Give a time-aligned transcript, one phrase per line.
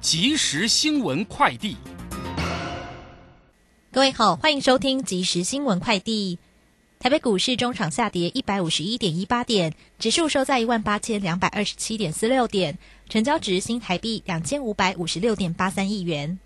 [0.00, 1.74] 即时新闻快递，
[3.90, 6.38] 各位好，欢迎收听即时新闻快递。
[7.00, 16.38] 台北股市中场下跌一百五十一点一八点，指数收在一万八千两百二十七点四六点，成交值新台币两千五百五十六点八三亿元。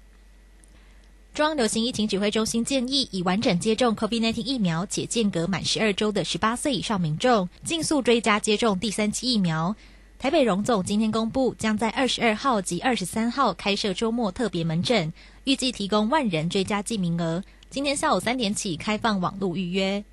[1.35, 9.77] 中央流行疫情指挥中心建议，已完整接种 COVID-19 疫苗且间隔满十二周的十八岁以上民众，尽速追加接种第三期疫苗。
[10.23, 15.13] 台北荣总今天公布，将在二十二号及二十三号开设周末特别门诊，
[15.43, 17.43] 预计提供万人追加剂名额。
[17.71, 20.05] 今天下午三点起开放网络预约。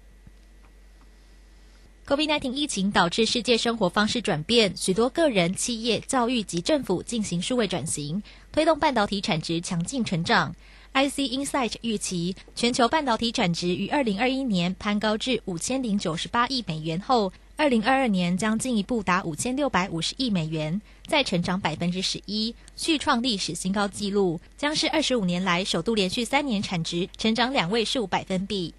[2.07, 10.55] COVID-19 疫情导致世界生活方式转变，许多个人、企业、教育及政府进行数位转型，推动半导体产值强劲成长。
[10.91, 17.31] IC Insight 预期，全球半导体产值于二零二一年攀高至五千零九十八亿美元后。
[17.59, 28.73] 二零二二年将进一步达五千六百五十亿美元，再成长百分之十一，续创历史新高纪录，将是二十五年来首度连续三年产值成长两位数百分比。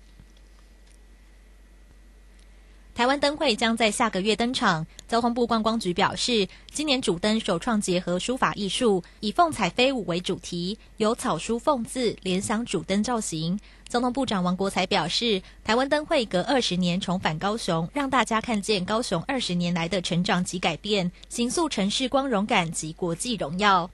[2.95, 4.87] 台湾灯会将在下个月登场。
[5.09, 13.59] 交通部观光局表示，今年主灯首创结合书法艺术，以凤彩飞舞为主题，由草书凤字联想主灯造型。
[13.89, 23.91] 交通部长王国才表示，台湾灯会隔二十年重返高雄，让大家看见高雄二十年来的成长及改变，形塑城市光荣感及国际荣耀。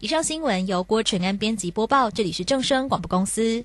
[0.00, 3.64] 以上新闻由郭纯安编辑播报，这里是正声广播公司。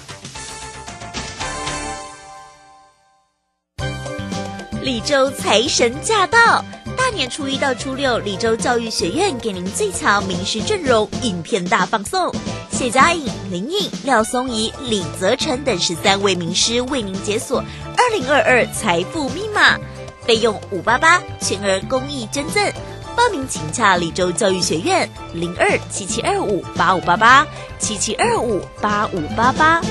[4.91, 6.37] 李州财神驾到！
[6.97, 12.29] 大年初一到初六，李州教育学院给您最强名师阵容，影片大放送。
[12.69, 17.63] 谢佳颖、林颖、廖松怡、李泽成等十三位名师为您解锁
[17.95, 19.79] 二零二二财富密码，
[20.25, 22.61] 费用五八八，全额公益捐赠。
[23.15, 27.47] 报名请洽李州教育学院零二七七二五八五八八
[27.79, 29.81] 七七二五八五八八。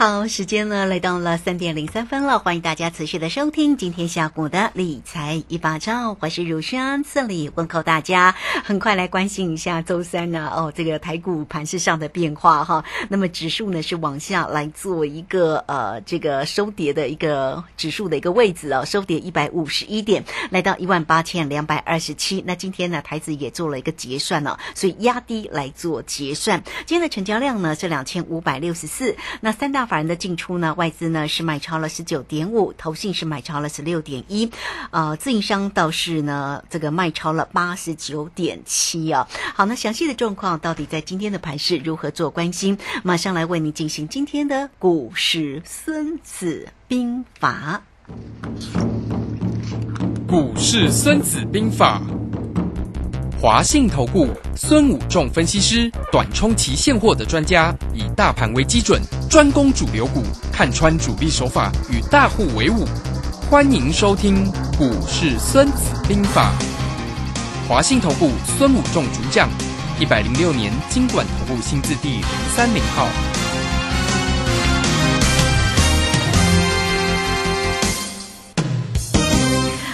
[0.00, 8.34] 好，时间呢来到了三点零三分了，欢迎大家持续的收听今天下午的理财一把照，我是如轩，这里问候大家。
[8.64, 12.82] 很快来关心一下周三呢，哦，这个台股盘势上的变化哈。
[13.10, 22.42] 那么指数呢是往下来做一个呃这个收跌的一个指数的一个位置哦，收跌一百五十一点，来到一万八千两百二十七。
[22.46, 26.62] 那今天呢台子也做了一个结算了，所以压低来做结算。
[26.86, 29.89] 今天的成交量呢是两千五百六十四，那三大。
[29.90, 30.72] 法人的进出呢？
[30.74, 34.48] 外资呢是买超了十九点五，投信是买超了十六点一，
[34.92, 39.26] 呃，自营商倒是呢这个卖超了八十九点七啊。
[39.56, 42.78] 好，那详细的状况到底在今天的盘市如何做关心？
[43.02, 47.82] 马上来为您进行今天的股市孙子兵法。
[50.28, 52.00] 股市孙子兵法。
[53.42, 62.86] 华信投顾孙武仲分析师，短冲期现货的专家，以大盘为基准，专攻主流股，看穿主力手法，与大户为伍。
[63.50, 64.44] 欢迎收听
[64.76, 66.52] 股市孙子兵法。
[67.66, 69.48] 华信投顾孙武仲主讲，
[69.98, 72.24] 一百零六年经管投顾新字第零
[72.54, 73.08] 三零号。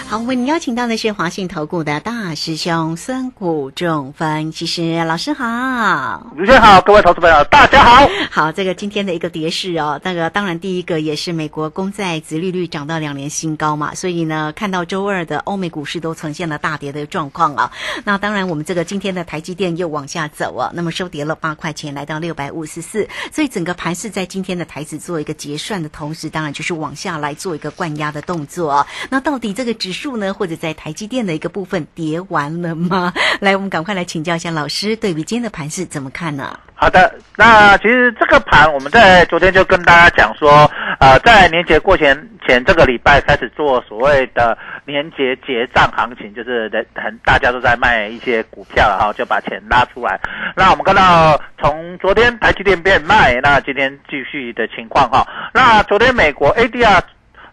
[0.09, 8.09] 好，为您邀请到的是华信投顾的大师兄孙谷仲分析师老师好，主持人好，各位投资朋友大家好。
[8.31, 17.69] 好，这个今天的一个跌势哦，那个当然第一个也是美国公债殖利率涨到两年新高嘛，所以呢，看到周二的欧美股市都呈现了大跌的状况啊。
[18.05, 28.87] 那当然，我们这个今天的台积电又往下走啊，那么收跌了八块钱，来到六百五十四，所以整个盘是在今天的台子做一个结算的同时，当然就是往下来做一个灌压的动作啊。
[29.09, 30.33] 那到底这个指数呢？
[30.33, 33.11] 或者在台积电的一个部分跌完了吗？
[33.41, 36.57] 来，我们赶快来请教一下老师，对于今天的盘势怎么看呢？
[36.75, 42.15] 好的，那其实这个盘我们在昨天就跟大家讲说，呃，在年节过前
[42.47, 44.55] 前这个礼拜开始做所谓的
[44.85, 50.19] 年节结账行情，就是人很大家都在卖一些股票然后，就把钱拉出来。
[50.55, 55.27] 那我们看到从昨天台积电变卖，那今天继续的情况哈。
[55.51, 57.01] 那昨天美国 ADR。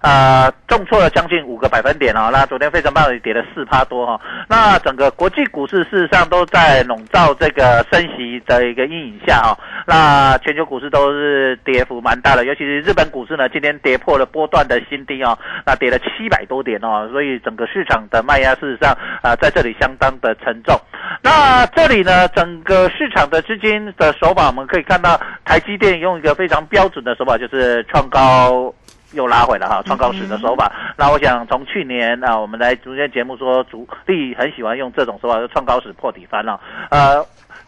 [0.04, 2.28] 呃，重挫了将近五个百分点哦。
[2.30, 4.20] 那昨天非常棒的跌了四趴多哈。
[4.46, 9.58] 那整个国际股市事实上都在笼罩这个升息的一个阴影下哈。
[9.86, 15.38] 那全球股市都是跌幅蛮大的，尤其是日本股市呢，今天跌破了波段的新低哦。
[15.64, 20.78] 那跌了七百多点哦，所以整个市场的卖压事实上啊在这里相当的沉重。
[21.22, 28.70] 那这里呢，整个市场的资金的手法，我们可以看到台积电用一个非常标准的手法，就是创高。
[29.14, 30.70] 又拉回了哈，创高时的手法。
[30.96, 36.60] 那我想从去年啊，我们来逐渐节目说，主力很喜欢用这种手法，就创高时破底翻了。
[36.90, 37.24] 呃，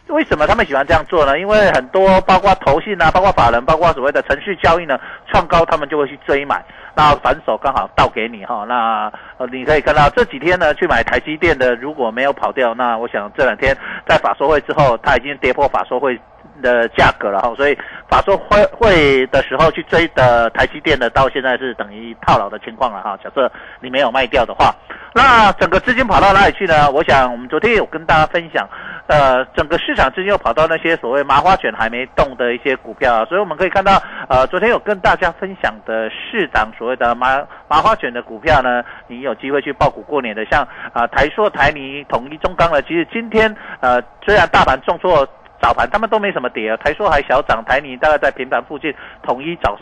[0.07, 1.39] 为什么他们喜欢这样做呢？
[1.39, 4.99] 因为很多包括投信啊，包括法人，包括所谓的程序交易呢，
[5.31, 6.63] 创高他们就会去追买。
[6.95, 8.65] 那反手刚好倒给你哈。
[8.67, 13.75] 那呃，你可以看到这几天呢，去买台积电的如果没有跑掉，那我想这两天
[14.07, 16.19] 在法说会之后，它已经跌破法说会。
[16.61, 17.77] 的价格了哈，所以
[18.09, 23.17] 法说会会的时候去追的台积电的，到现在是等于套牢的情况了哈。
[23.23, 23.51] 假设
[23.81, 24.73] 你没有卖掉的话，
[25.13, 26.89] 那整个资金跑到哪里去呢？
[26.91, 28.67] 我想我们昨天有跟大家分享，
[29.07, 45.27] 呃，整个市场资金又跑到那些所谓麻花卷还没动的一些股票，所以我们可以看到，呃，昨天有跟大家分享的市长所谓的麻麻花卷的股票呢，你有机会去报股过年的，像啊台硕、台泥、统一、中钢的，其实今天呃虽然大盘重挫。
[45.61, 48.93] 早盘他们都没什么跌啊，台塑还小涨，台泥大概在平盘附近，
[49.23, 49.77] 统一早，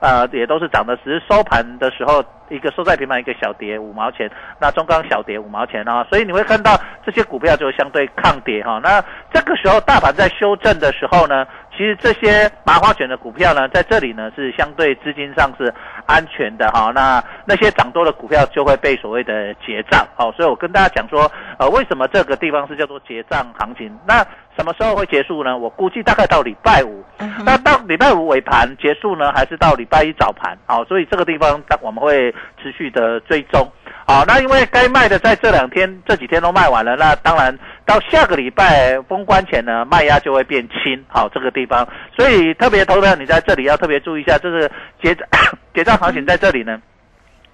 [0.00, 4.30] 呃也都是涨的，只是收盘的时候一个收在平盘，一个小跌五毛钱，
[4.60, 8.80] 那中钢小跌五毛钱啊，所以你会看到这些股票就相对抗跌哈。
[8.82, 15.72] 那这个时候大盘在修正的时候呢，其实这些麻花卷的股票呢，在这里呢是相对资金上是
[16.06, 16.92] 安全的哈。
[16.94, 23.90] 那那些涨多的股票就会被所谓的结账，好，所以我跟大家讲说，呃为什么这个地方是叫做结账行情？
[24.06, 24.24] 那
[24.56, 25.58] 什么时候会结束呢？
[25.58, 27.04] 我估计大概到礼拜五。
[27.44, 30.56] 那到礼拜五尾盘结束呢，还是到礼拜一早盘？
[30.66, 32.32] 好，所以这个地方我们会
[32.62, 33.66] 持续的追踪。
[34.06, 41.02] 好，那因为该卖的在这两天、这几天都卖完了，那当然到下个礼拜封关前呢，卖压就会变轻。
[41.08, 44.70] 好，这个地方，所以特别投票你在这里要特别注意一下，就是
[45.02, 45.16] 结
[45.74, 46.78] 结账行情在这里呢，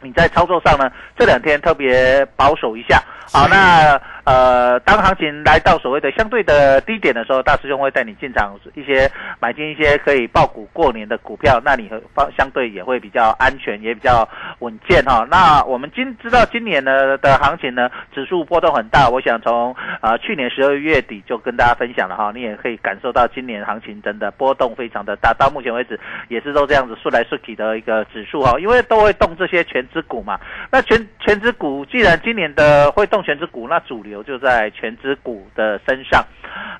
[0.02, 3.00] 你在操作上呢，这两天特别保守一下。
[3.32, 4.00] 好，那。
[4.23, 9.11] 呃，当行情来到所谓的相对的低点的时候，大师兄会带你进场一些
[9.41, 14.29] 买进一些可以爆股过年的股票，那你和相对也会比较安全，也比较
[14.61, 15.27] 稳健哈。
[15.29, 25.99] 那我们今知道今年呢的行情呢，指数波动很大，我想从呃去年十二月底就跟大家分享了哈，你也可以感受到今年行情真的波动非常的大，到目前为止
[26.29, 30.38] 也是都这样子顺来顺去的一个指数哈，因为都会动这些全指股嘛。
[30.71, 34.22] 那全全指股既然今年的会动全指股，那主流。
[34.22, 36.25] 就在全指股的身上，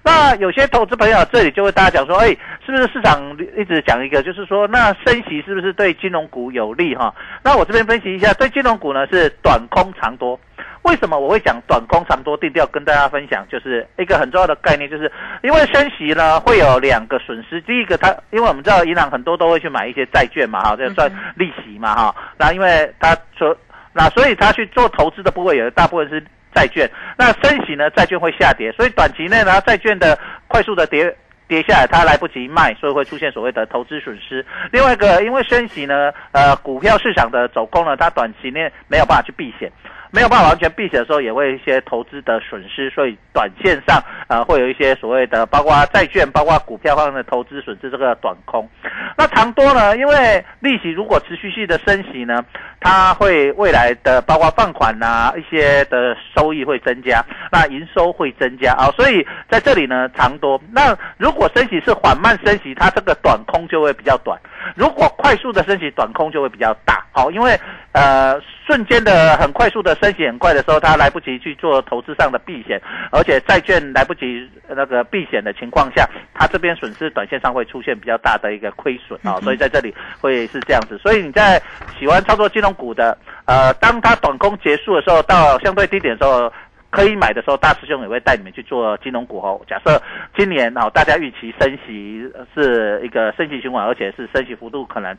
[0.05, 2.29] 那有些投资朋友这里就会大家讲说，哎，
[2.65, 3.19] 是不是市场
[3.57, 7.13] 一直讲一个，就是说，那升息是不是对金融股有利哈？
[7.43, 10.39] 那我这边分析一下，对金融股呢是短空长多。
[10.83, 12.67] 为什么我会讲短空长多定调？
[12.67, 15.11] 跟大家分享，就是一个很重要的概念，就是
[15.43, 17.61] 因为升息呢会有两个损失。
[17.63, 22.15] 第一个，它因为我们知道银行很多都会去买一些债券嘛，哈，这赚利息嘛，哈。
[22.39, 23.55] 那因为他说，
[23.93, 26.25] 那所以他去做投资的部位，有大部分是。
[26.53, 27.89] 债券那升息呢？
[27.91, 30.19] 债券会下跌，所以短期内呢，债券的
[30.49, 31.17] 快速的跌
[31.47, 34.45] 跌下来，他来不及卖，所以会出现所谓的投资损失。
[34.73, 39.71] 另外一个，因为升息呢，呃，股票市场的走空呢，它短期内没有办法去避险。
[40.13, 48.69] 没有办法完全避险的时候，也会一些投资的损失，所以短线上啊会有一些所谓的，包括债券、包括股票方面的投资损失，这个短空。
[49.17, 49.97] 那长多呢？
[49.97, 52.45] 因为利息如果持续性的升息呢，
[52.81, 60.61] 它会未来的包括放款呐一些的收益会增加，那营收会增加啊，所以在这里呢长多。
[60.73, 64.37] 那如果升息是缓慢升息，它这个短空就会比较短；
[64.75, 67.05] 如果快速的升息，短空就会比较大。
[67.13, 67.59] 好，因为
[67.93, 69.91] 呃瞬间的很快速的。
[70.01, 80.97] 升息很快的时候，他来不及去做投资上的避险，而且债券来不及那个避险的情况下，他这边损失短线上会出现比较大的一个亏损啊，所以在这里会是这样子。
[80.99, 81.61] 所以你在
[81.99, 86.51] 喜欢操作金融股的，呃，当它短空结束的时候，到相对低点的时候
[86.89, 89.61] 可以买的时候，大师兄也会带你们去做金融股哦。
[89.69, 90.01] 假设
[90.35, 92.23] 今年哦，大家预期升息
[92.55, 95.15] 是一个升息循环，而且是升息幅度可能。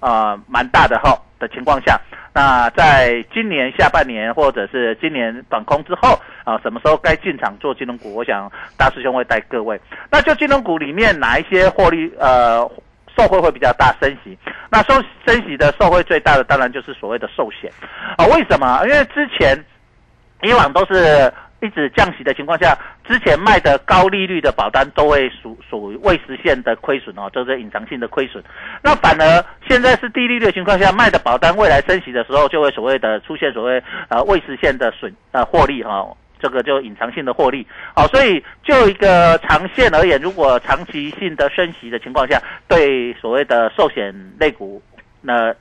[0.00, 2.00] 呃蛮大的后的情况下，
[2.32, 8.14] 那在今年下半年或者是今年短空之后啊，什么时候该进场做金融股？
[8.14, 9.80] 我想大师兄会带各位。
[10.10, 12.68] 那就金融股里面哪一些获利呃？
[13.18, 14.36] 受惠会比较大，升息。
[14.68, 14.92] 那收
[15.26, 17.72] 升息的受惠最大的，当然就是所谓的寿险
[18.18, 18.26] 啊。
[18.26, 18.84] 为什么？
[18.84, 19.58] 因为之前
[20.42, 21.32] 以往都是
[21.66, 28.42] 一直降息的情况下，之前卖的高利率的保单都会属属于未实现的亏损哦，就是隐藏性的亏损。
[28.82, 36.06] 那反而现在是低利率的情况下，卖的保单未来升息的时候，就会所谓的出现所谓呃未实现的损呃获利哈。
[36.38, 44.80] 这个就隐藏性的获利，好，所以就一个长线而言，如果长期性的升息的情况下，对所谓的寿险类股，
[45.22, 45.54] 那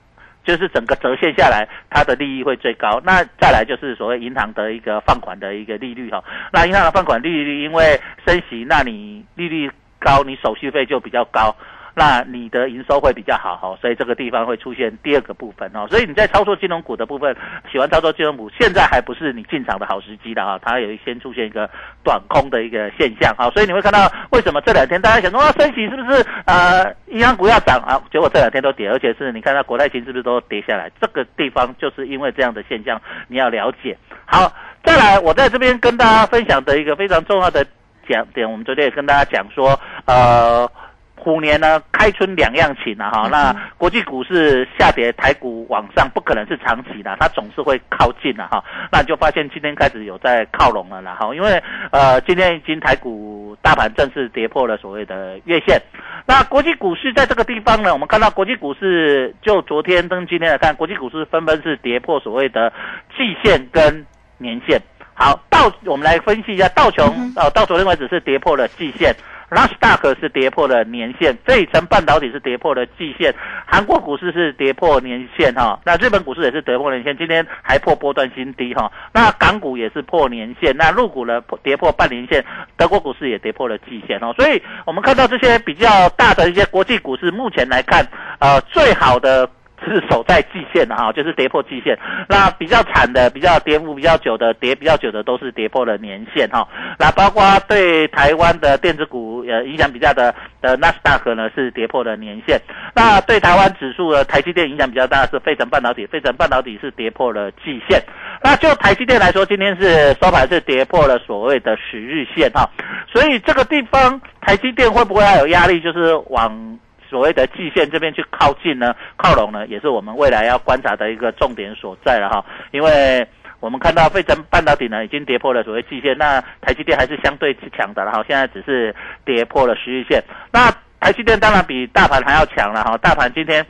[0.46, 3.02] 就是整个折现下来，它的利益会最高。
[3.04, 6.24] 那再来就是所谓银行的一个放款的一个利率哈，
[6.54, 11.56] 那银行的放款利率因为升息，那你利率高，你手续费就比较高。
[11.96, 15.88] 那你的营收会比较好哈，所以这个地方会出现第二个部分哦。
[15.90, 17.34] 所以你在操作金融股的部分，
[17.72, 20.60] 喜欢操作金融股，现在还不是你进场的好时机的哈。
[20.62, 21.70] 它有先出现一个
[22.04, 27.96] 短空的一个现象哈，所以你会看到为什么这两天大家想说啊，升息是不是呃银行股要涨啊？
[28.12, 30.92] 结果这两天都跌，而且是你看到国泰金是不是都跌下来？
[31.00, 33.98] 这个地方就是因为这样的现象，你要了解。
[34.26, 34.52] 好，
[34.84, 37.66] 再来我在这边跟大家分享的一个非常重要的
[38.10, 40.70] 讲点，我们昨天也跟大家讲说呃。
[41.18, 48.64] 虎年呢，开春两样情啊，哈，那国际股市下跌，台股往上不可能是长期的，它总是会靠近的哈。
[48.92, 55.82] 那你就发现今天开始有在靠拢了啦，哈，因为呃，今天已经台股大盘正式跌破了所谓的月线。
[56.28, 62.72] 那国际股市在这个地方呢，我们看到国际股市就昨天跟今天来看，国际股市纷纷是跌破所谓的
[63.18, 64.06] 季线跟
[64.38, 64.80] 年线。
[65.14, 69.16] 好，道我们来分析一下道琼，呃，到昨天为止是跌破了季线。
[69.56, 73.34] 纳斯达克是跌破了年线，这一层半导体是跌破了季线，
[73.66, 82.44] 韩国股市是跌破年线哈，那日本股市也是跌破年线，今天还破波段新低哈，那港股也是破年线，那入股呢跌破半年线，
[82.76, 88.06] 德国股市也跌破了季线哦，所以我们看到这些比较大的一些国际股市，目前来看，
[88.40, 89.50] 呃，最好的。
[89.84, 91.98] 是守在季线的哈，就是跌破季线。
[92.28, 96.68] 那比较惨的、比较跌幅比较久的、跌比较久的，都是跌破了年线哈。
[96.98, 102.60] 那包括对台湾的电子股呃影响比较的的纳斯达克呢，是跌破了年线。
[102.96, 108.02] 那对台湾指数的台积电影响比较大的是费城半导体，费城半导体是跌破了季线。
[108.44, 112.70] 那就台积电来说，今天是收盘是跌破了所谓的十日线哈。
[113.12, 115.80] 所以这个地方台积电会不会还有压力？
[115.82, 116.80] 就是往。
[117.10, 122.44] 所谓的季线这边去靠近呢，靠拢呢，也是我们未来要观察的一个重点所在了哈。
[122.72, 123.26] 因为
[123.60, 128.24] 我们看到费城半导体呢已经跌破了所谓季线，那台积电还是相对强的了哈。
[128.28, 128.94] 现在只是
[129.24, 132.98] 跌破了十日线，那台积电当然比大盘还要强了哈。
[132.98, 133.66] 大盘今天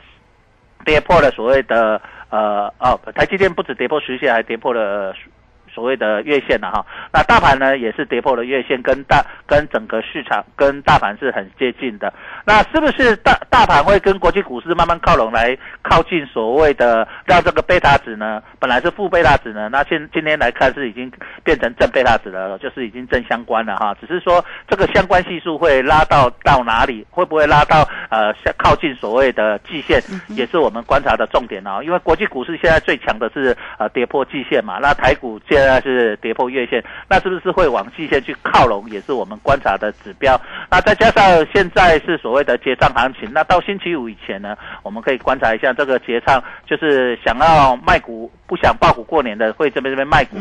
[0.84, 2.00] 跌破了所谓的
[2.30, 5.14] 呃哦，台积电不止跌破十日线，还跌破了。
[5.76, 12.10] 所谓的月线了哈，那大盘呢也是跌破了月线，跟大跟整个市场跟大盘是很接近的。
[12.46, 18.42] 那是不是大大盘会跟国际股市慢慢靠拢，来靠近所谓的让这个贝塔值呢？
[18.58, 21.12] 本来是负贝塔值呢，那现今天来看是已经
[21.44, 23.94] 变成正贝塔值了，就是已经正相关了哈。
[24.00, 31.80] 只是说这个相关系数会拉到到哪里，会不会拉到呃靠近所谓的季线，也是我们观察的重点哦。
[31.82, 40.40] 因为国际股市现在最强的是呃跌破季线嘛，那台股现在是跌破月线，那是不是会往季线去靠拢，也是我们观察的指标。
[40.70, 48.30] 那再加上现在是所谓的结账行情，那到星期五以前呢，我们可以观察一下这个结账，就是想要卖股。
[48.48, 50.36] 不想爆股过年的会这边这边卖股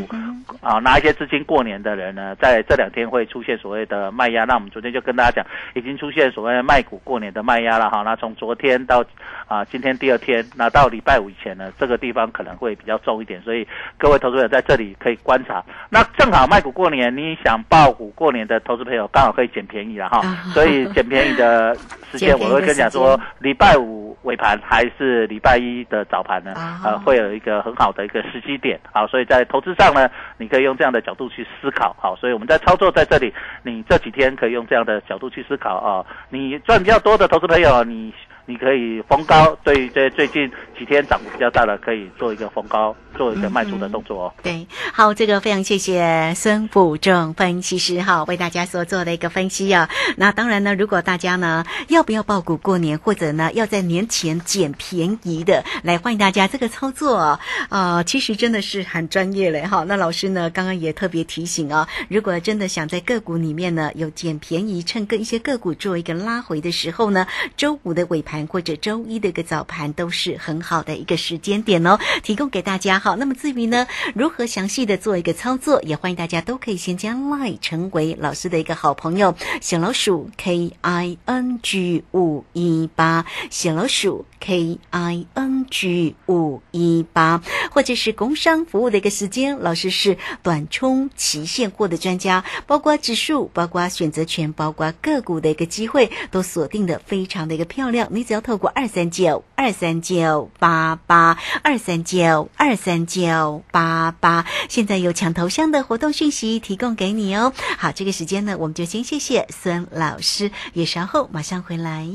[0.61, 4.43] 啊，拿一些资金过年的人呢，在这两天会出现所谓的卖压。
[4.43, 8.01] 那我们昨天就跟大家讲，已经出现所谓卖股过年的卖压了哈。
[8.03, 9.03] 那从昨天到
[9.47, 13.41] 啊今天第二天，那到礼拜五以前呢，这个地方可能会比较重一点。
[13.41, 13.65] 所以
[13.97, 15.63] 各位投资者在这里可以观察。
[15.89, 20.21] 那正好卖股过年，你想爆股过年的投资朋友刚好可以捡便宜了哈。
[20.53, 21.73] 所以捡便宜的
[22.11, 26.53] 时间， 我会跟你讲说，礼拜五尾盘还是礼拜一的早盘呢？
[26.83, 27.85] 呃，会有一个很好。
[27.95, 38.13] 的一个时机点，好，所以在投资上呢，你可以用这样的角度去思考，好，所以我们在操作在这里，你这几天可以用这样的角度去思考啊，你赚比较多的投资朋友，你
[38.45, 44.33] 你可以逢高对这最近几天涨幅比较大的，可以做一个逢高做一个卖出的动作哦。
[44.43, 49.89] 对，好，这个非常谢谢孙辅正分析师哈，为大家所做的一个分析啊。
[50.17, 59.83] 那当然呢，如果大家呢要不要报股过年，或者呢要在年前捡便宜的，来欢迎大家这个操作啊、呃，其实真的是很专业嘞哈。
[59.87, 73.15] 那老师呢刚刚也特别提醒啊，如果真的想在个股里面呢有捡便宜，趁跟一些个股做一个拉回的时候呢，周五的尾盘或者周一的一个早盘都是很好的一个时间点哦，提供给大家好。
[73.17, 73.85] 那么至于呢，
[74.15, 98.07] 如何详细的做一个操作，也欢迎大家都可以先加 Line 成为老师的一个好朋友，小老鼠 K I N G 五一八，小老鼠 K I N G 五一八，或者是工商服务的一个时间，老师是短冲期现货的专家，包括指数，包括选择权，包括个股的一个机会，都锁定的非常的一个漂亮。
[98.09, 107.51] 你只要透过二三九二三九八八二三九二三九八八，现在有抢头像的活动讯息提供给你哦。
[107.77, 112.07] 好，这个时间呢，我们就先谢谢孙老师，也稍后马上回来。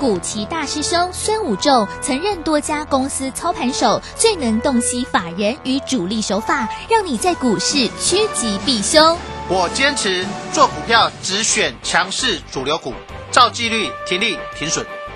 [0.00, 9.16] 古奇大师兄孙武仲曾任多家公司操盘手，最能洞悉法人与主力手法，让你在股市趋吉避凶。
[9.48, 12.94] 我坚持做股票只选强势主流股，
[13.30, 14.84] 照纪律停利停损。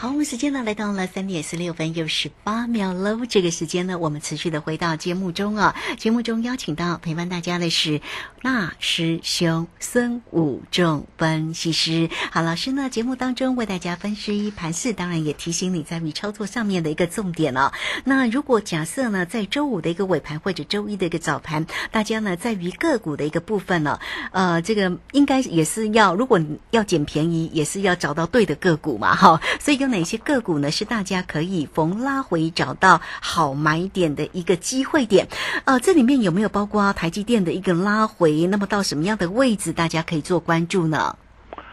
[0.00, 3.26] 好，我们时间呢来到了三点四六分又十八秒喽。
[3.28, 5.76] 这个时间呢，我们持续的回到节目中啊。
[5.98, 8.00] 节目中邀请到陪伴大家的是
[8.40, 12.08] 那师兄孙武仲分析师。
[12.32, 17.70] 好，老师呢节目当中为大家分析盘势，当然也提醒你在于操作上面的一个重点哦。
[18.04, 24.00] 那如果假设呢，在周五的一个尾盘或者周一的一个早盘，大家呢在于个股的一个部分呢，
[24.32, 26.40] 呃，这个应该也是要，如果
[26.70, 29.38] 要捡便宜，也是要找到对的个股嘛，哈。
[29.60, 30.70] 所以有哪些个股呢？
[30.70, 35.28] 是大家可以逢拉回找到好买点的一个机会点？
[35.64, 38.46] 呃，这里面有没有包括台积电的一个拉回？
[38.46, 41.16] 那么到什么样的位置，大家可以做关注呢？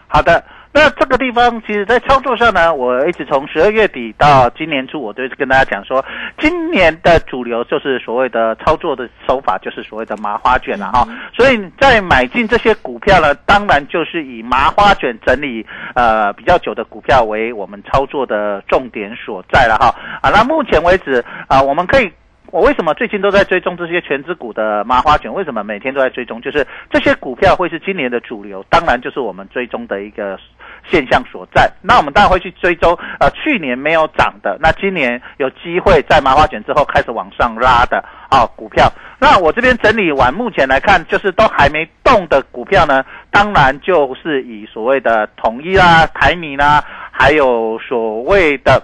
[0.07, 0.43] 好的，
[0.77, 6.05] 那这个地方其实，在操作上呢，我一直从十二月底到今年初，我都跟大家讲说，
[6.37, 11.03] 今年的主流就是所谓的操作的手法，就是所谓的麻花卷了哈。
[11.35, 19.87] 所以在买进这些股票呢，当然就是以麻花卷整理呃比较久的股票为我们操作的重点所在了哈。
[20.21, 22.11] 啊，那目前为止啊，我们可以。
[22.49, 25.31] 我为什么最近都在追踪这些全资股的麻花卷？
[25.33, 26.41] 为什么每天都在追踪？
[26.41, 30.39] 就是这些股票会是今年的主流，当然就是我们追踪的一个
[30.89, 31.71] 现象所在。
[31.81, 38.91] 那我们当然会去追踪，呃，去年没有涨的，那今年有机会在麻花卷之后开始往上拉的啊股票。
[39.19, 48.81] 那我这边整理完，目前来看，就是都还没动的股票呢，当然就是以所谓的统一啦、台米啦，还有所谓的。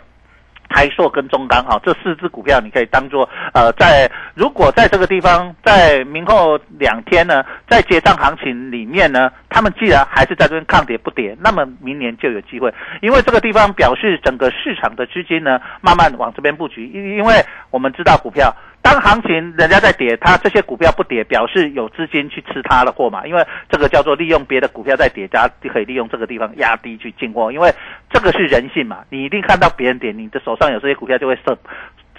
[0.74, 17.36] 台硕跟中钢哈，这四只股票你可以当做呃，在如果在这个地方，在明后两天呢，在结账行情里面呢，他们既然还是在这边抗跌不跌，那么明年就有机会，因为这个地方表示整个市场的资金呢，慢慢往这边布局，因因为
[17.70, 18.52] 我们知道股票。
[18.84, 23.26] 当行情人家在跌，它这些股票不跌，表示有资金去吃它的货嘛？
[23.26, 27.74] 因为这个叫做利用别的股票在跌，家可以利用这个地方压低去进货，因为
[28.12, 29.00] 这个是人性嘛。
[29.10, 31.58] 你一定看到别人跌，你的手上有这些股票就会受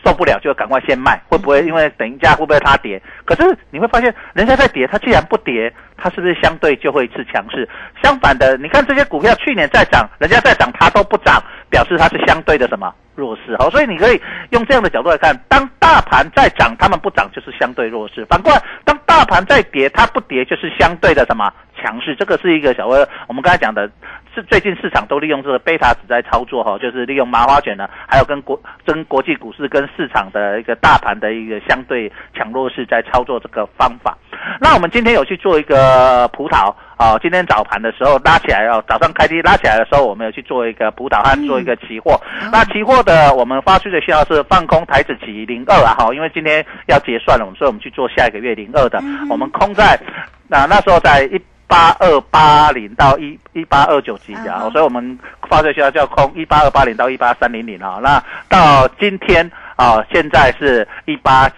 [0.02, 1.60] 受不了，就赶快先卖，会不会？
[1.66, 3.00] 因为等一下会不会它跌？
[3.26, 7.68] 可是你会发现，人家在跌，它既然不跌，它是不是相对就会是强势？
[8.02, 11.42] 相反的，你看这些股票去年在涨，人家在涨，它都不涨，
[11.74, 12.94] 表示它是相对的什么？
[13.16, 22.14] 弱势，好，所以你可以用这样的角度来看，当大盘在涨，他们不涨就是相对弱势；反过来，当大盘在跌，它不跌就是相对的什么强势。
[22.14, 23.88] 这个是一个小微，我们刚才讲的
[24.34, 34.16] 是最近市场都利用这个贝塔值在操作哈，就是利用麻花卷呢，还有跟国跟国际股市跟市场的一个大盘的一个相对强弱势在操作这个方法。
[34.60, 36.74] 那我们今天有去做一个葡萄。
[36.96, 42.20] 啊，今天早盘的时候拉起来哦，早上开低拉起来的时候，我们有去做一个补导和做一个期货。
[42.52, 49.02] 那期货的我们发出的信号是放空台子期零二啊，哈，因为今天要结算了，所以我们去做下一个月零二的。
[49.28, 49.98] 我们空在
[50.48, 57.98] 那那时候在一八二八零到一一八二九级啊，所以我们发出信号叫空一八二八零到一八三零零啊。
[58.02, 61.50] 那到今天啊，现在是一八。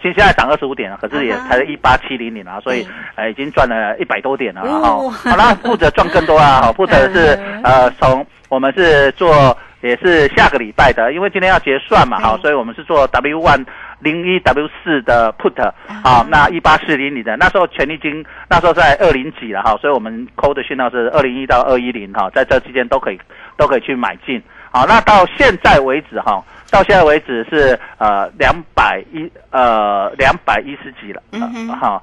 [0.00, 4.88] 现现在涨二十五点了，可是也才一八七零零啊，所以呃已经赚了一百多点了哈。
[4.88, 7.62] 哦好，啦 负责赚更多啊，好，负责是嗯。
[7.64, 13.64] 呃从我们是做也是下个礼拜的，因为今天要结算嘛，好，所以我们是做 W one
[14.00, 23.20] 零一 W 四的 put 啊啊，那一八四零零的，那时候权利金那时候在二零几了哈，所以我们扣的讯号是二零一到二一零哈，在这期间都可以
[23.56, 24.42] 都可以去买进。
[24.70, 31.68] 好，那到现在为止哈，到现在为止是呃两百一呃两百一十几了，嗯哼。
[31.68, 32.02] 呃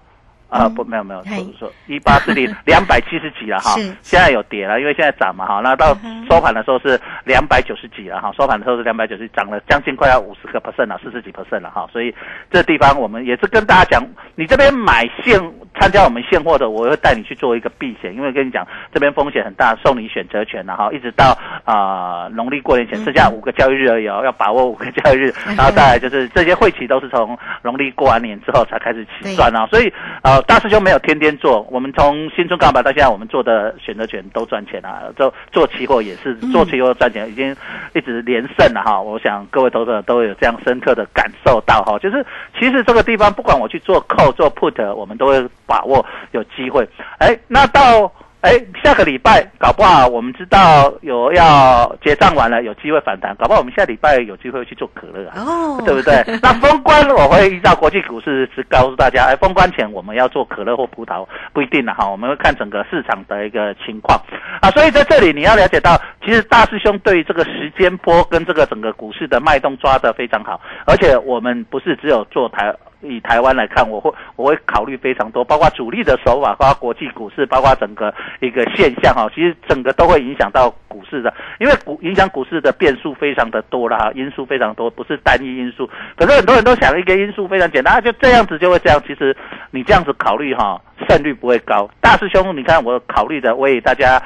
[0.50, 0.60] 哈。
[0.60, 0.74] 呃，嗯。
[0.76, 1.38] 不，没有没有，嘿。
[1.58, 5.96] 说说一八四零 两百七十几了哈，现在有跌了，因为现在涨嘛哈，那到
[6.30, 12.14] 收盘的时候是两百九十几了哈，收盘的时候是两百九十，涨了将近快要五十个 percent 了，四十几 percent 了哈，所以
[12.52, 14.04] 这地方我们也是跟大家讲，
[14.36, 15.40] 你这边买现
[15.80, 37.56] 参加我们现货的，我会带你去做一个避险，因为跟你讲这边风险很大，送你选择权了哈一直到啊农历过年前剩下五个交易日而已哦，要把握五个交易日， 然后再来就是这些会期都是从农历过完年之后才开始起算啊，所以呃大师兄没有天天做，我们从新春告白到现在，我们做的选择权都赚钱啊，做做期货也是做期货赚钱，已经
[37.94, 39.02] 一直连胜了哈。
[39.02, 42.26] 我想各位投资者都有这样深刻的感受到哈，就是
[42.60, 46.88] 其实这个地方不管我去做 call 做 put，我们都会把握有机会。
[47.18, 48.12] 哎，那到。
[48.46, 55.42] 哎，下个礼拜搞不好我们知道有要结账完了，有机会反弹，搞不好我们下礼拜有机会去做可乐啊。
[55.42, 56.24] 哦，对不对？
[56.44, 64.22] 那封关我会依照国际股市是告诉大家，哎，封关前我们要做可乐或葡萄不一定了哈，我们会看整个市场的一个情况
[64.62, 64.70] 啊。
[64.70, 72.72] 所以在这里你要了解到，其实大师兄对于这个时间波跟这个整个股市的脉动抓得非常好，而且我们不是只有做台。
[73.08, 85.90] 以台湾来看，我会我会考虑非常多，包括主力的手法，包括国际股市，包括整个一个现象哈，其实整个都会影响到股市的，因为股影响股市的变数非常的多啦，因素非常多，不是单一因素。
[86.16, 89.02] 可是很多人都想一个因素非常简单，就这样子就会这样。
[89.08, 89.36] 其实
[89.72, 91.90] 你这样子考虑哈，胜率不会高。
[92.02, 94.22] 大师兄，你看我考虑的，为大家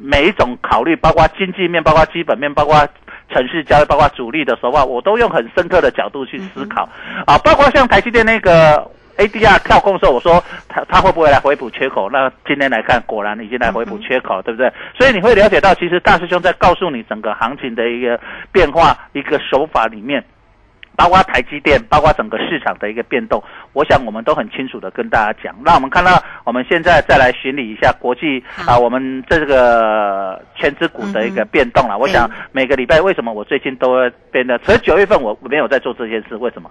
[0.00, 2.86] 每一种考虑，包括经济面，包括基本面，包括。
[3.28, 6.88] 城市交易，包括主力的手法，我都用很深刻的角度去思考，
[7.26, 12.08] 啊，包括像台积电那个 ADR 跳空的时候，我说它它会不会来回补缺口？
[12.10, 14.72] 那今天来看，果然已经来回补缺口，对不对？
[14.98, 18.18] 所以你会了解到，其实大师兄在告诉你整个行情的一个
[18.52, 20.24] 变化，一个手法里面。
[20.96, 23.42] 包括台积电，包括整个市场的一个变动，
[23.74, 25.54] 我想我们都很清楚的跟大家讲。
[25.62, 31.98] 那我们看到，我们现在再来巡理一下国际啊，我们这个全指股的一个变动了。
[31.98, 36.70] 我想每个礼拜为什么我最近都会变得，所以九月份我没有在做这件事，为什么？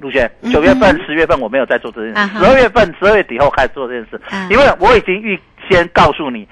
[0.00, 6.48] 陆轩，九月份、十月份我没有在做这件事，十二月份、十二月底后开始做这件事，因为我已经预先告诉你。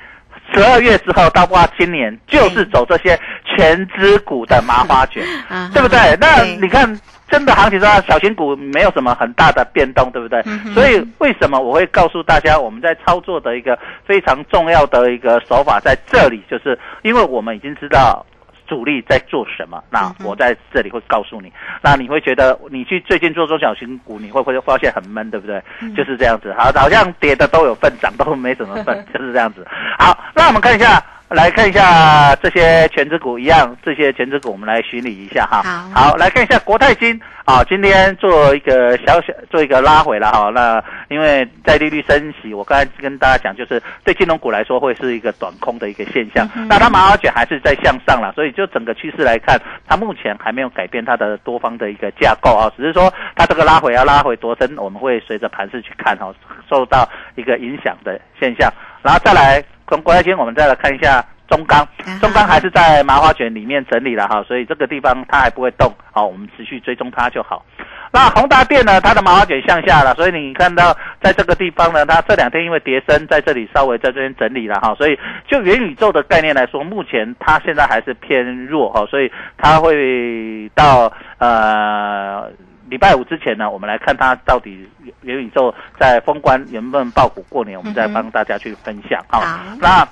[0.54, 5.22] 十二月之后到括今年就是走这些全资股的麻花卷，
[5.72, 6.16] 对不对？
[6.20, 10.42] 那你看，真的行情上小型股没有什么很大的变动，对不对？
[10.74, 18.24] 所以为什么我会告诉大家，我们在操作的一个非常重要的一个手法在这里，就是因为我们已经知道。
[18.68, 19.82] 主力在做什么？
[19.90, 21.52] 那我在这里会告诉你。
[21.82, 25.60] 那你会觉得你去最近做中小型股，你会不会发现很闷，对不对？
[25.96, 26.54] 就是这样子。
[26.56, 29.66] 好，好像跌的都有份，涨都没什么份， 就是这样子。
[29.98, 35.62] 好，那我们看一下，来看一下这些全指股一样，这些全指股我们来巡理一下哈。
[35.94, 40.48] 好，来看一下国泰金啊，今天做一个小小做一个拉回了哈。
[40.48, 46.48] 那因为在利率升息，我刚才跟大家讲，就是对金融股来说会是一个短空的一个现象。
[46.66, 56.32] 那它麻花卷还是在向上了，所以就整个趋势来看，它目前还没有改变它的多方的一个架构啊，只是说它这个拉回要拉回多深，我们会随着盘势去看哈，
[56.70, 58.72] 受到一个影响的现象。
[59.02, 61.24] 然后再来从国泰金，我们再来看一下。
[61.48, 61.88] 中钢，
[62.20, 67.64] 中钢还是在麻花卷里面整理了哈，所以这个地方它还不会动，好，我们持续追踪它就好。
[68.12, 82.50] 那宏达电呢，它的麻花卷向下了，所以你看到在这个地方呢，它这两天因为跌升，在这里稍微在这边整理了哈，所以就元宇宙的概念来说，目前它现在还是偏弱哈，所以它会到呃。
[82.88, 84.88] 礼拜五之前呢，我们来看它到底
[85.22, 89.60] 元宇宙在封关能不能爆股过年，我们再帮大家去分享哈。
[89.68, 90.08] 嗯、那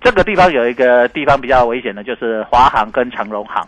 [0.00, 3.64] 这个地方有一个地方比较危险的，就是华航跟长荣航。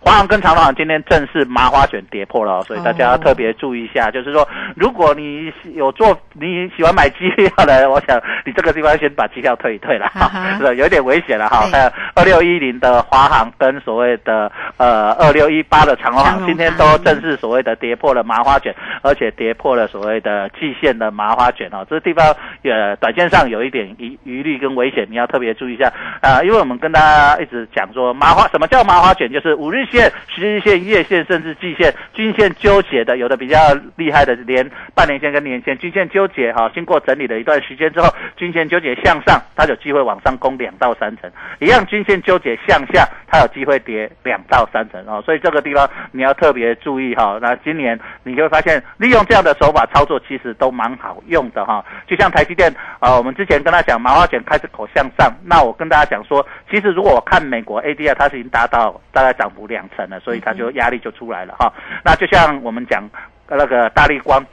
[0.00, 4.08] 华航跟长荣航今天正式麻花卷跌破了，所以大家要特别注意一下。
[4.08, 11.68] 哦、就是说，如果你有做你喜欢买机票的， 我想你这个地方先把机票退一退了哈，是有点危险了哈。
[11.70, 17.94] 还有二六一零的华航跟所谓的呃二六一八的长荣航，今天都正式所谓的跌。
[18.00, 25.92] 破了麻花卷，而且跌破了所谓的季线的麻花卷哦，这个地方呃短线上有一点疑疑虑跟危险，你要特别注意一下。
[26.22, 33.58] 啊、因为我们跟大家一直讲说麻花什么叫麻花卷，就是五日线、十日线、月线甚至季线、均线纠结的，有的比较
[33.96, 61.72] 厉害的，连半年线跟年线均线纠结哈、经过整理的一段时间之后，均线纠结向上，它有机会往上攻两到三成，一样均线纠结向下，它有机会跌两到三成哦，所以这个地方你要特别注意哈、那今年你就会发现，利用这样的手法操作，其实都蛮好用的哈、就像台积电啊、我们之前跟他讲麻花卷开始口向上，那我跟大家讲说，其实如果我看美国 ADR，它是已经达到大概涨幅两成了，所以它就压力就出来了哈、
[62.04, 63.02] 那就像我们讲
[63.48, 64.46] 呃那个大力光。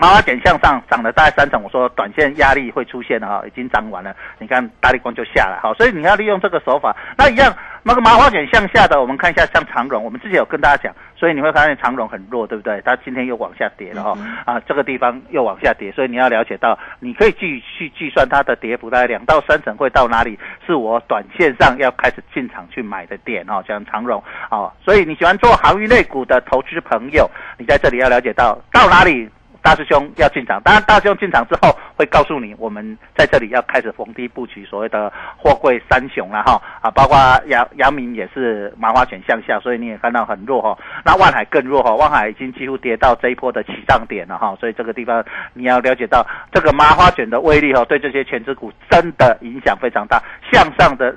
[0.00, 6.96] 麻花卷向上涨了大概三成，我说短线压力会出现了哈，已经涨完了，你看大力光就下来哈，所以你要利用这个手法。
[7.18, 12.80] 那一样，那个麻花卷向下的，我们看一下像长荣，我们之前有跟大家讲，所以你会发现长荣很弱，对不对？
[12.82, 29.28] 它今天又往下跌了哈，啊，这个地方又往下跌，所以你要了解到，你可以去去计算它的跌幅大概两到三成会到哪里，是我短线上要开始进场去买的点哦，像长荣哦，所以你喜欢做航运类股的投资朋友，你在这里要了解到到哪里。
[29.62, 40.76] 大师兄要进场，当然大师兄进场之后会告诉你，我们在这里要开始逢低布局所谓的货柜三雄了哈啊，包括阳阳明也是麻花卷向下，所以你也看到很弱哈。
[41.04, 51.14] 那万海更弱哈，万海已经几乎跌到这一波的起涨点了哈，所以这个地方你要了解到这个麻花卷的威力哈，对这些全指股真的影响非常大，向上的。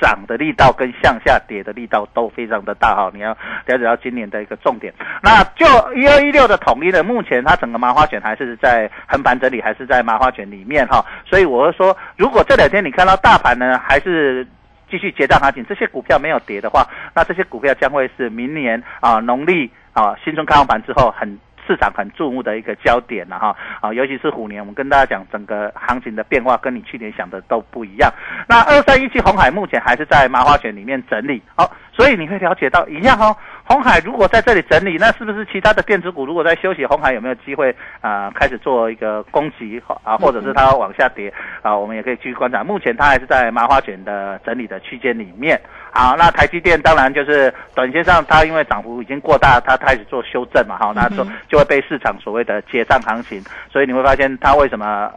[0.00, 3.30] 涨的力道跟向下跌的力道都非常的大哈，你要
[3.66, 4.92] 了解到今年的一个重点。
[5.22, 14.46] 那就一二一六的统一呢，目前它整个麻花卷还是在横盘整理，还是在麻花卷里面哈，所以我是说，如果这两天你看到大盘呢还是。
[14.90, 16.84] 继续结账行情，这些股票没有跌的话，
[17.14, 21.38] 那这些股票将会是明年啊农历啊新春开放盘之后很
[21.70, 28.12] 市场很注目的一个焦点了哈啊，尤其是虎年，我们跟大家讲整个行情的变化跟你去年想的都不一样。
[28.48, 33.36] 那二三一七红海目前还是在麻花卷里面整理，好、所以你会了解到一样哦。
[33.62, 41.76] 红海如果在这里整理，那是不是其他的电子股如果在休息，红海有没有机会啊、开始做一个攻击啊，或者是它往下跌啊？
[41.76, 42.64] 我们也可以继续观察。
[42.64, 45.60] 目前它还是在麻花卷的整理的区间里面。
[45.92, 55.10] 好，那台积电当然就是短线上它因为涨幅已经过大，它开始做修正嘛，好，那就就会被市场所谓的结账行情，所以你会发现它为什么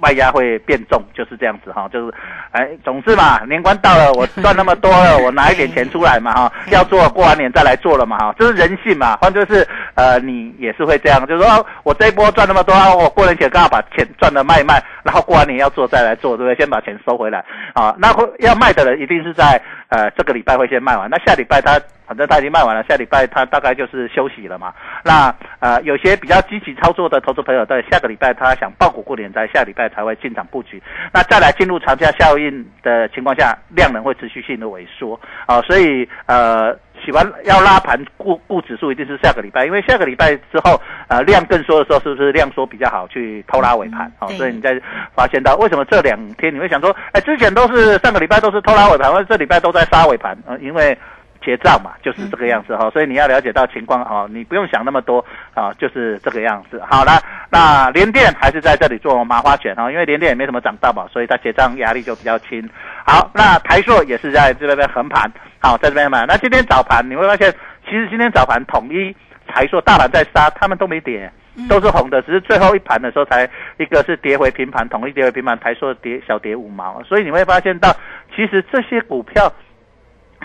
[0.00, 2.14] 外压会变重，就是这样子哈，就是，
[2.50, 16.56] 哎，总之嘛，年关到了， 我赚那么多了，我拿一点钱出来嘛哈，要做过完年再来做了嘛哈，这是人性嘛，换就是呃你也是会这样，就是说、哦我这一波赚那么多，啊我过年前刚好把钱赚的卖一卖，然后过完年要做再来做，对不对？
[16.56, 24.72] 先把钱收回来啊，那会要卖的人一定是在呃这个礼拜会先卖完，那下礼拜他反正他已经卖完了，下礼拜他大概就是休息了嘛。
[25.04, 30.82] 那呃，有些比较积极操作的投资朋友，在下个礼拜他想爆股过年，在下礼拜才会进场布局。
[31.12, 36.76] 那再来进入长假效应的情况下，量能会持续性的萎缩啊、所以呃。
[37.04, 44.10] 喜欢要拉盘固固指数，一定是下个礼拜，因为下个礼拜之后，呃，量更缩的时候，是不是量缩比较好去偷拉尾盘？
[44.18, 44.80] 好、对所以你在
[45.14, 50.96] 发现到为什么这两天你会想说，哎，之前都是上个礼拜都是偷拉尾盘，或者这礼拜都在杀尾盘，呃，因为
[51.44, 56.82] 结账嘛，就是这个样子哈、所以你要了解到情况哦、你不用想那么多啊、就是这个样子。
[56.88, 62.68] 好了，那联电还是在这里做麻花卷哈、因为联电也没什么涨到嘛，所以它结账压力就比较轻。
[63.06, 65.30] 好，那台硕也是在这边横盘，
[65.60, 66.24] 好，在这边买。
[66.26, 67.52] 那今天早盘你会发现，
[67.84, 69.14] 其实今天早盘统一、
[69.46, 71.30] 台硕、大盘在杀，他们都没跌。
[71.68, 77.94] 都是红的，只是最后一盘的时候才一个是跌回平盘，统一跌回平盘，台硕跌小跌五毛，所以你会发现到，
[78.34, 79.52] 其实这些股票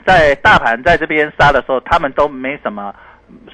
[0.06, 2.94] 在大盘在这边杀的时候，他们都没什么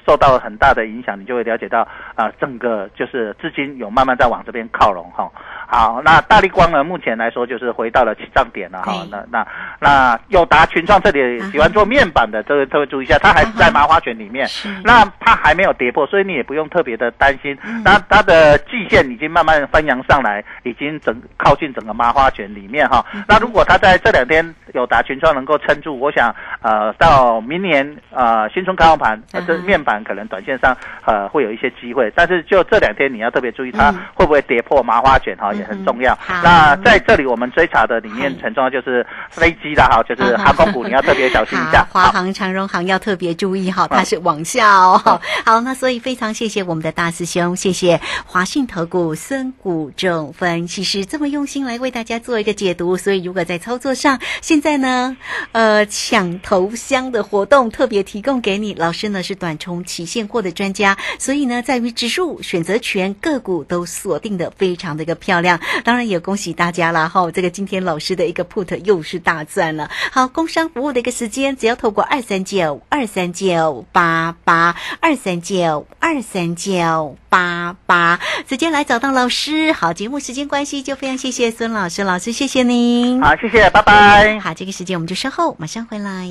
[0.06, 5.30] 受到了很大的影响，你就会了解到啊、整个就是资金有慢慢在往这边靠拢哈。
[5.68, 9.04] 好，那大力光呢，目前来说就是回到了起涨点了哈。
[9.10, 9.46] 那那
[9.80, 14.46] 那友达群创这里喜欢做面板的，这个特别注意一下，它还是在麻花卷里面。
[14.46, 17.58] 是那它还没有跌破，所以你也不用特别的担心。
[17.84, 23.04] 那它的季线已经慢慢翻扬上来，已经整靠近整个麻花卷里面哈。
[23.26, 26.32] 那如果它在这两天友达群创能够撑住，我想
[26.66, 36.42] 呃到明年呃新春开放盘，呃这面板可能短线上呃会有一些机会，但是就这两天你要特别注意它嗯会不会跌破麻花卷哈，也很重要好。
[36.42, 41.86] 那在这里我们追查的里面很重要就是飞机的哈，就是航空股你要特别小心一下。
[41.92, 44.98] 华航、长荣航要特别注意哈，它嗯是往下哦。
[45.44, 52.96] 好，那所以非常谢谢我们的大师兄，谢谢华信投顾孙谷正分析师这么用心来为大家做一个解读。
[52.96, 55.16] 所以如果在操作上，现在呢，
[55.52, 56.55] 呃，抢投。
[56.56, 58.72] 头香的活动特别提供给你。
[58.72, 65.60] 老师呢是短冲期现货的专家，所以呢在于指数、选择权、个股都锁定的非常的一个漂亮。
[65.84, 67.10] 当然也恭喜大家啦！
[67.10, 69.90] 哈，这个今天老师的一个 put 又是大赚了。
[70.10, 79.72] 好，工商服务的一个时间，只要透过二三九二三九八八二三九二三九八八直接来找到老师。
[79.72, 83.20] 好，节目时间关系，就非常谢谢孙老师，老师谢谢您。
[83.20, 84.40] 好，谢谢，拜拜。
[84.40, 86.30] 好，这个时间我们就稍后马上回来。